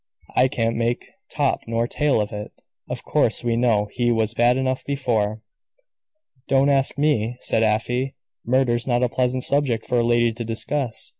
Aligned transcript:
I 0.35 0.47
can't 0.47 0.75
make 0.75 1.11
top 1.29 1.61
nor 1.67 1.87
tail 1.87 2.19
of 2.21 2.31
it. 2.33 2.51
Of 2.89 3.03
course 3.03 3.43
we 3.43 3.55
know 3.55 3.87
he 3.91 4.11
was 4.11 4.33
bad 4.33 4.57
enough 4.57 4.83
before." 4.83 5.43
"Don't 6.47 6.69
ask 6.69 6.97
me," 6.97 7.37
said 7.41 7.61
Afy. 7.61 8.15
"Murder's 8.43 8.87
not 8.87 9.03
a 9.03 9.09
pleasant 9.09 9.43
subject 9.43 9.85
for 9.85 9.99
a 9.99 10.03
lady 10.03 10.33
to 10.33 10.43
discuss. 10.43 11.09